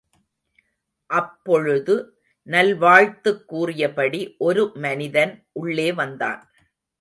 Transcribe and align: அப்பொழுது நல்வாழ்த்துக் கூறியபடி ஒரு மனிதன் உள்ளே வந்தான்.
அப்பொழுது 1.09 1.95
நல்வாழ்த்துக் 2.47 3.47
கூறியபடி 3.47 4.35
ஒரு 4.37 4.71
மனிதன் 4.75 5.47
உள்ளே 5.51 5.93
வந்தான். 5.93 6.41